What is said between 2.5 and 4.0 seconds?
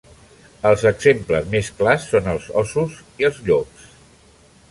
óssos i els llops.